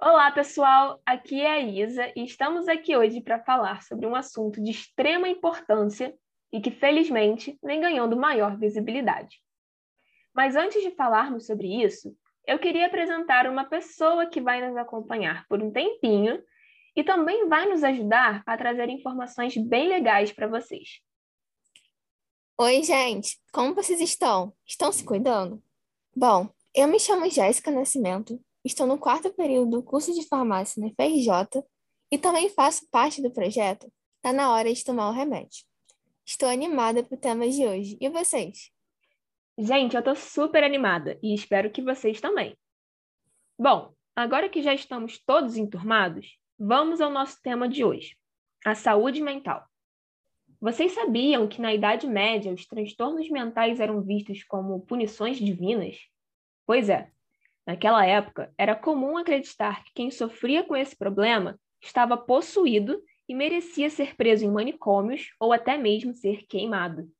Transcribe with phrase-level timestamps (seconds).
[0.00, 1.00] Olá, pessoal!
[1.06, 5.28] Aqui é a Isa e estamos aqui hoje para falar sobre um assunto de extrema
[5.28, 6.12] importância
[6.52, 9.40] e que, felizmente, vem ganhando maior visibilidade.
[10.34, 12.14] Mas antes de falarmos sobre isso,
[12.46, 16.42] eu queria apresentar uma pessoa que vai nos acompanhar por um tempinho
[16.94, 21.00] e também vai nos ajudar a trazer informações bem legais para vocês.
[22.58, 23.38] Oi, gente!
[23.52, 24.52] Como vocês estão?
[24.66, 25.62] Estão se cuidando?
[26.14, 30.88] Bom, eu me chamo Jéssica Nascimento Estou no quarto período do curso de farmácia na
[30.88, 31.62] FRJ
[32.10, 33.92] e também faço parte do projeto
[34.24, 35.66] Tá na hora de tomar o remédio.
[36.24, 37.98] Estou animada para o tema de hoje.
[38.00, 38.72] E vocês?
[39.58, 42.56] Gente, eu estou super animada e espero que vocês também.
[43.58, 48.16] Bom, agora que já estamos todos enturmados, vamos ao nosso tema de hoje:
[48.64, 49.68] a saúde mental.
[50.58, 55.98] Vocês sabiam que na Idade Média os transtornos mentais eram vistos como punições divinas?
[56.64, 57.10] Pois é,
[57.66, 63.88] Naquela época, era comum acreditar que quem sofria com esse problema estava possuído e merecia
[63.88, 67.10] ser preso em manicômios ou até mesmo ser queimado.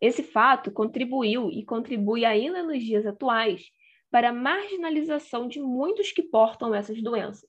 [0.00, 3.70] Esse fato contribuiu e contribui ainda nos dias atuais
[4.10, 7.48] para a marginalização de muitos que portam essas doenças.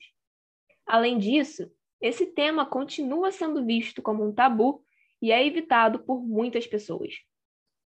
[0.85, 4.83] Além disso, esse tema continua sendo visto como um tabu
[5.21, 7.15] e é evitado por muitas pessoas.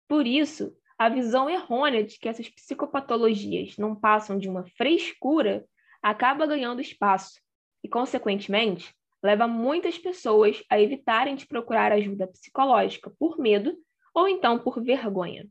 [0.07, 5.65] Por isso, a visão errônea de que essas psicopatologias não passam de uma frescura
[6.01, 7.39] acaba ganhando espaço
[7.83, 13.77] e, consequentemente, leva muitas pessoas a evitarem de procurar ajuda psicológica por medo
[14.13, 15.47] ou então por vergonha.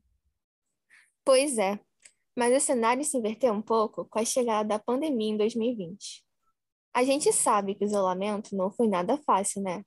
[1.25, 1.79] Pois é,
[2.37, 6.25] mas o cenário se inverteu um pouco com a chegada da pandemia em 2020.
[6.93, 9.85] A gente sabe que o isolamento não foi nada fácil, né?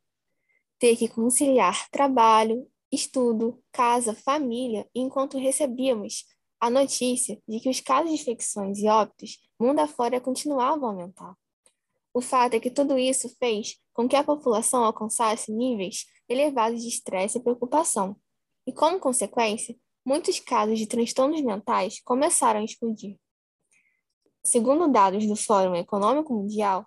[0.78, 6.26] Ter que conciliar trabalho, estudo, casa, família, enquanto recebíamos
[6.60, 11.36] a notícia de que os casos de infecções e óbitos mundo afora continuavam a aumentar.
[12.14, 16.88] O fato é que tudo isso fez com que a população alcançasse níveis elevados de
[16.88, 18.16] estresse e preocupação,
[18.66, 19.76] e, como consequência,
[20.06, 23.18] muitos casos de transtornos mentais começaram a explodir.
[24.44, 26.86] Segundo dados do Fórum Econômico Mundial,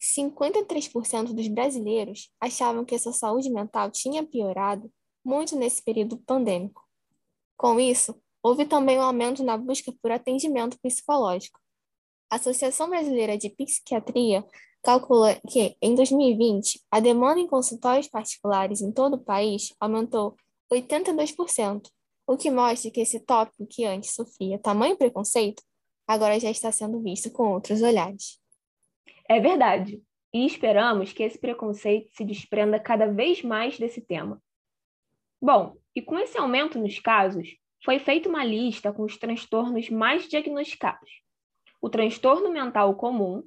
[0.00, 4.92] 53% dos brasileiros achavam que sua saúde mental tinha piorado
[5.24, 6.82] muito nesse período pandêmico.
[7.56, 11.58] Com isso, houve também um aumento na busca por atendimento psicológico.
[12.30, 14.44] A Associação Brasileira de Psiquiatria
[14.82, 20.36] calcula que, em 2020, a demanda em consultórios particulares em todo o país aumentou
[20.70, 21.88] 82%,
[22.26, 25.62] o que mostra que esse tópico que antes sofria tamanho preconceito,
[26.06, 28.38] agora já está sendo visto com outros olhares.
[29.28, 30.02] É verdade,
[30.34, 34.42] e esperamos que esse preconceito se desprenda cada vez mais desse tema,
[35.44, 37.46] Bom, e com esse aumento nos casos,
[37.84, 41.20] foi feita uma lista com os transtornos mais diagnosticados:
[41.82, 43.46] o transtorno mental comum,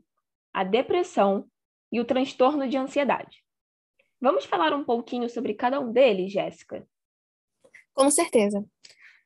[0.54, 1.50] a depressão
[1.92, 3.44] e o transtorno de ansiedade.
[4.22, 6.88] Vamos falar um pouquinho sobre cada um deles, Jéssica?
[7.96, 8.64] Com certeza.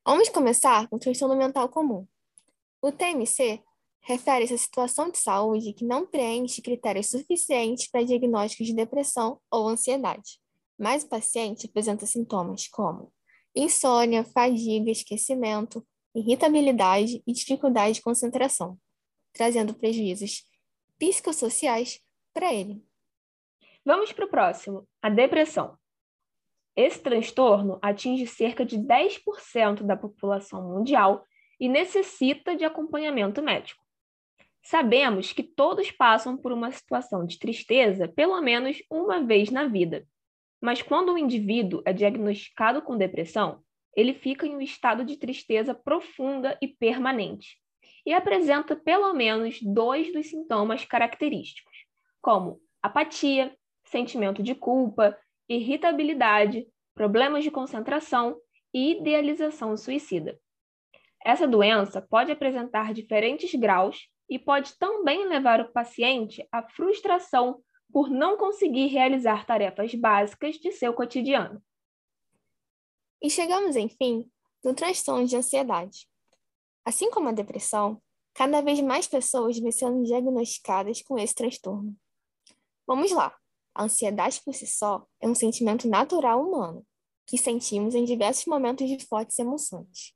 [0.05, 2.07] Vamos começar com o transtorno mental comum.
[2.81, 3.61] O TMC
[3.99, 9.67] refere-se à situação de saúde que não preenche critérios suficientes para diagnóstico de depressão ou
[9.67, 10.40] ansiedade
[10.81, 13.13] mas o paciente apresenta sintomas como
[13.55, 18.79] insônia, fadiga, esquecimento, irritabilidade e dificuldade de concentração,
[19.31, 20.43] trazendo prejuízos
[20.97, 22.01] psicossociais
[22.33, 22.83] para ele.
[23.85, 25.77] Vamos para o próximo, a depressão.
[26.75, 31.27] Esse transtorno atinge cerca de 10% da população mundial
[31.59, 33.83] e necessita de acompanhamento médico.
[34.63, 40.07] Sabemos que todos passam por uma situação de tristeza pelo menos uma vez na vida,
[40.61, 43.63] mas quando o indivíduo é diagnosticado com depressão,
[43.95, 47.57] ele fica em um estado de tristeza profunda e permanente,
[48.05, 51.85] e apresenta pelo menos dois dos sintomas característicos,
[52.21, 53.55] como apatia,
[53.85, 55.17] sentimento de culpa,
[55.49, 56.65] irritabilidade,
[56.95, 58.37] problemas de concentração
[58.73, 60.39] e idealização suicida.
[61.23, 68.09] Essa doença pode apresentar diferentes graus e pode também levar o paciente à frustração por
[68.09, 71.61] não conseguir realizar tarefas básicas de seu cotidiano.
[73.21, 74.29] E chegamos, enfim,
[74.63, 76.07] no transtorno de ansiedade.
[76.83, 78.01] Assim como a depressão,
[78.33, 81.95] cada vez mais pessoas vêm sendo diagnosticadas com esse transtorno.
[82.87, 83.35] Vamos lá.
[83.73, 86.85] A ansiedade por si só é um sentimento natural humano,
[87.25, 90.13] que sentimos em diversos momentos de fortes emoções.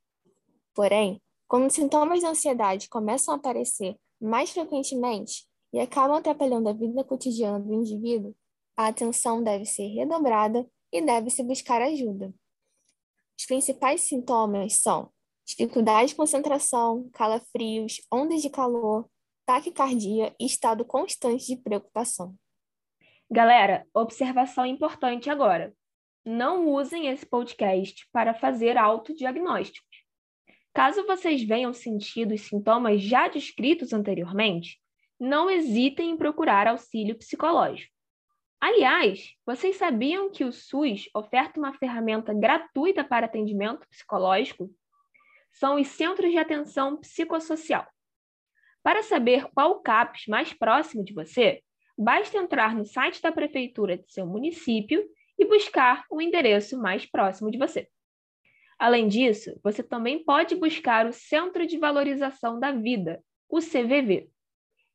[0.74, 5.46] Porém, quando sintomas de ansiedade começam a aparecer mais frequentemente,
[5.76, 8.34] e acabam atrapalhando a vida cotidiana do indivíduo,
[8.74, 12.32] a atenção deve ser redobrada e deve-se buscar ajuda.
[13.38, 15.12] Os principais sintomas são
[15.46, 19.06] dificuldade de concentração, calafrios, ondas de calor,
[19.44, 22.34] taquicardia e estado constante de preocupação.
[23.30, 25.74] Galera, observação importante agora.
[26.24, 30.06] Não usem esse podcast para fazer autodiagnósticos.
[30.72, 34.80] Caso vocês venham sentido os sintomas já descritos anteriormente,
[35.18, 37.92] não hesitem em procurar auxílio psicológico.
[38.60, 44.70] Aliás, vocês sabiam que o SUS oferta uma ferramenta gratuita para atendimento psicológico?
[45.52, 47.86] São os Centros de Atenção Psicossocial.
[48.82, 51.62] Para saber qual CAPS mais próximo de você,
[51.98, 55.04] basta entrar no site da prefeitura de seu município
[55.38, 57.88] e buscar o endereço mais próximo de você.
[58.78, 64.30] Além disso, você também pode buscar o Centro de Valorização da Vida, o CVV.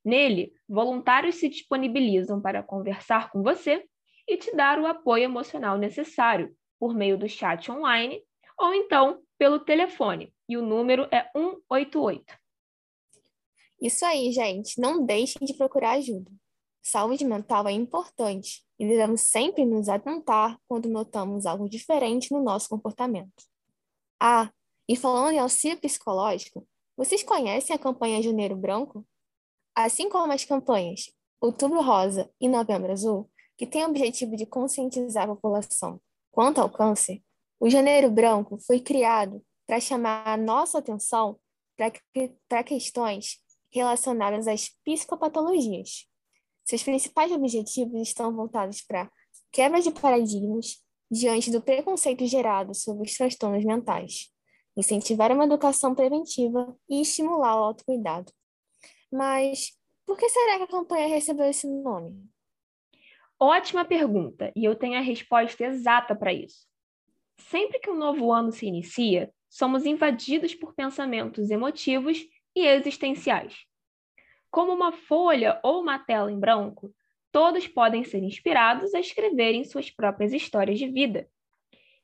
[0.03, 3.85] Nele, voluntários se disponibilizam para conversar com você
[4.27, 8.23] e te dar o apoio emocional necessário por meio do chat online
[8.57, 12.23] ou então pelo telefone, e o número é 188.
[13.81, 14.79] Isso aí, gente.
[14.79, 16.31] Não deixem de procurar ajuda.
[16.83, 22.69] Saúde mental é importante e devemos sempre nos atentar quando notamos algo diferente no nosso
[22.69, 23.43] comportamento.
[24.19, 24.51] Ah,
[24.87, 29.05] e falando em auxílio psicológico, vocês conhecem a campanha Janeiro Branco?
[29.83, 31.11] Assim como as campanhas
[31.41, 35.99] Outubro Rosa e Novembro Azul, que têm o objetivo de conscientizar a população
[36.31, 37.19] quanto ao câncer,
[37.59, 41.39] o Janeiro Branco foi criado para chamar a nossa atenção
[42.47, 43.39] para questões
[43.73, 46.05] relacionadas às psicopatologias.
[46.63, 49.11] Seus principais objetivos estão voltados para
[49.51, 50.77] quebra de paradigmas
[51.09, 54.29] diante do preconceito gerado sobre os transtornos mentais,
[54.77, 58.31] incentivar uma educação preventiva e estimular o autocuidado.
[59.11, 62.29] Mas por que será que a campanha recebeu esse nome?
[63.39, 66.67] Ótima pergunta, e eu tenho a resposta exata para isso.
[67.37, 72.19] Sempre que um novo ano se inicia, somos invadidos por pensamentos emotivos
[72.55, 73.65] e existenciais.
[74.49, 76.93] Como uma folha ou uma tela em branco,
[77.31, 81.27] todos podem ser inspirados a escreverem suas próprias histórias de vida.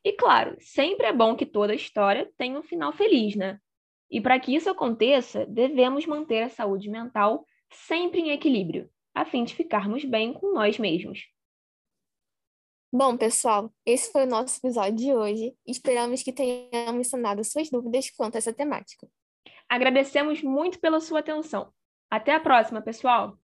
[0.03, 3.59] E claro, sempre é bom que toda história tenha um final feliz, né?
[4.09, 9.43] E para que isso aconteça, devemos manter a saúde mental sempre em equilíbrio, a fim
[9.43, 11.27] de ficarmos bem com nós mesmos.
[12.91, 15.53] Bom, pessoal, esse foi o nosso episódio de hoje.
[15.67, 19.07] Esperamos que tenhamos sanado suas dúvidas quanto a essa temática.
[19.67, 21.73] Agradecemos muito pela sua atenção.
[22.09, 23.37] Até a próxima, pessoal!